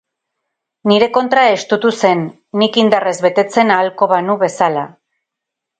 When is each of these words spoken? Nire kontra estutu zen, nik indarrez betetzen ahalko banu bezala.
Nire 0.91 1.09
kontra 1.17 1.43
estutu 1.57 1.93
zen, 2.07 2.25
nik 2.63 2.81
indarrez 2.85 3.15
betetzen 3.27 3.77
ahalko 3.79 4.13
banu 4.15 4.43
bezala. 4.47 4.93